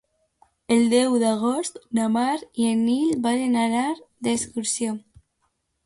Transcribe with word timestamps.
El 0.75 0.79
deu 0.93 1.17
d'agost 1.23 1.77
na 1.99 2.09
Mar 2.15 2.33
i 2.65 2.67
en 2.73 2.83
Nil 2.89 3.15
volen 3.29 3.61
anar 3.69 3.87
d'excursió. 4.29 5.01